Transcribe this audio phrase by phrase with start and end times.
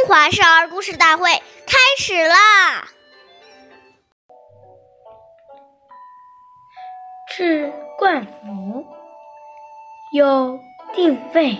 [0.00, 1.28] 中华少儿故事大会
[1.66, 2.88] 开始啦！
[7.28, 8.86] 治冠服，
[10.14, 10.58] 有
[10.94, 11.58] 定位，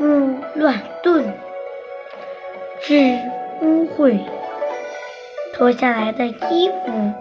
[0.00, 1.38] 勿乱顿，
[2.80, 2.94] 治
[3.60, 4.18] 污秽。
[5.52, 7.12] 脱下来的衣服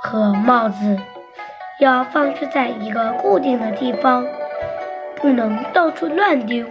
[0.00, 0.96] 和帽子
[1.80, 4.24] 要放置在一个固定的地方，
[5.16, 6.64] 不能到处乱丢。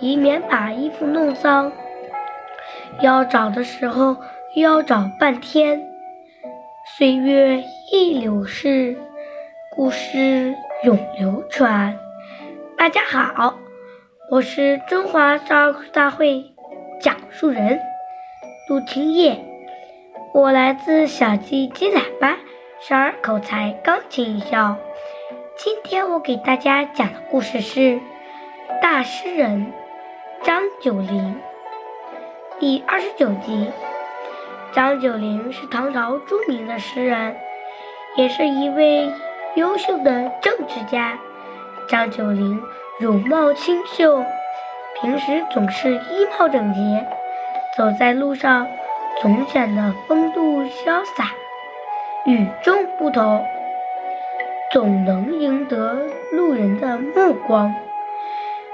[0.00, 1.72] 以免把衣服弄脏，
[3.00, 4.16] 要找的时候
[4.54, 5.82] 又要找半天。
[6.96, 8.96] 岁月易流逝，
[9.74, 11.98] 故事永流传。
[12.76, 13.58] 大家好，
[14.30, 16.44] 我是中华少儿大会
[17.00, 17.80] 讲述人
[18.68, 19.44] 陆清叶，
[20.32, 22.36] 我来自小鸡鸡喇叭
[22.80, 24.76] 少儿口才钢琴校。
[25.56, 27.98] 今天我给大家讲的故事是
[28.80, 29.72] 大诗人。
[30.44, 31.36] 张九龄，
[32.60, 33.70] 第二十九集。
[34.72, 37.36] 张九龄是唐朝著名的诗人，
[38.16, 39.10] 也是一位
[39.56, 41.18] 优秀的政治家。
[41.88, 42.62] 张九龄
[43.00, 44.24] 容貌清秀，
[45.00, 47.06] 平时总是衣帽整洁，
[47.76, 48.66] 走在路上
[49.20, 51.32] 总显得风度潇洒、
[52.26, 53.44] 与众不同，
[54.72, 57.74] 总能赢得路人的目光。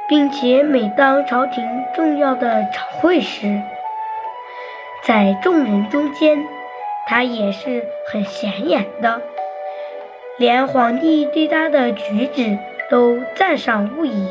[0.09, 3.61] 并且每当朝廷重要的朝会时，
[5.03, 6.39] 在众人中间，
[7.07, 9.23] 他也是很显眼的，
[10.39, 12.59] 连皇帝对他的举止
[12.91, 14.29] 都赞赏不已。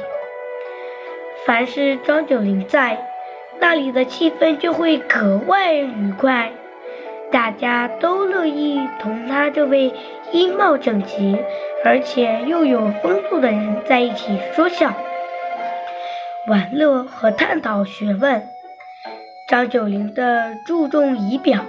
[1.46, 2.98] 凡是张九龄在，
[3.60, 6.52] 那里的气氛就会格外愉快，
[7.32, 9.92] 大家都乐意同他这位
[10.32, 11.44] 衣帽整洁
[11.84, 14.94] 而且又有风度的人在一起说笑。
[16.46, 18.46] 玩乐和探讨学问，
[19.48, 21.66] 张九龄的注重仪表，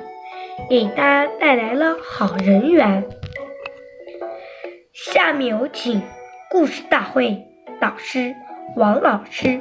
[0.68, 3.08] 给他带来了好人缘。
[4.92, 6.02] 下面有请
[6.50, 7.40] 故事大会
[7.80, 8.34] 导师
[8.74, 9.60] 王老师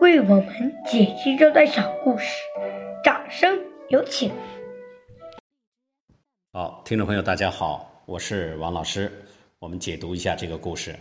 [0.00, 2.26] 为我们解析这段小故事，
[3.02, 3.58] 掌声
[3.88, 4.30] 有请。
[6.52, 9.10] 好，听众朋友，大家好，我是王老师，
[9.58, 10.94] 我们解读一下这个故事。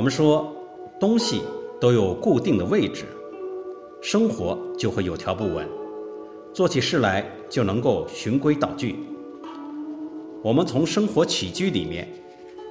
[0.00, 0.50] 我们说，
[0.98, 1.42] 东西
[1.78, 3.04] 都有固定的位置，
[4.00, 5.68] 生活就会有条不紊，
[6.54, 8.96] 做起事来就能够循规蹈矩。
[10.42, 12.08] 我们从生活起居里面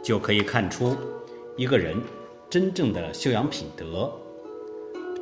[0.04, 0.96] 就可以看出
[1.56, 1.96] 一个人
[2.50, 4.12] 真正的修养品德。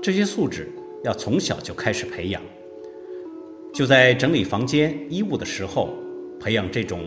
[0.02, 0.72] 这些素质
[1.04, 2.42] 要从小就开始培养，
[3.74, 5.90] 就在整理房间衣物的时候，
[6.40, 7.02] 培养这种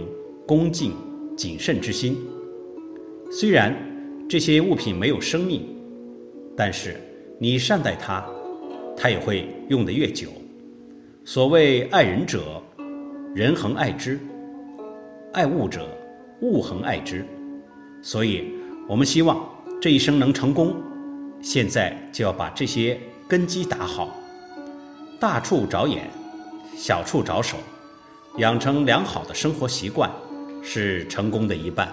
[0.47, 0.93] 恭敬
[1.39, 2.19] 谨慎之心。
[3.33, 3.90] 虽然。
[4.31, 5.67] 这些物品没有生命，
[6.57, 6.95] 但是
[7.41, 8.25] 你善待它，
[8.97, 10.29] 它也会用得越久。
[11.25, 12.63] 所谓爱人者，
[13.35, 14.17] 人恒爱之；
[15.33, 15.85] 爱物者，
[16.43, 17.27] 物恒爱之。
[18.03, 18.45] 所以，
[18.87, 19.45] 我们希望
[19.83, 20.77] 这一生能成功，
[21.43, 24.17] 现在就要把这些根基打好。
[25.19, 26.09] 大处着眼，
[26.77, 27.57] 小处着手，
[28.37, 30.09] 养成良好的生活习惯，
[30.63, 31.93] 是成功的一半。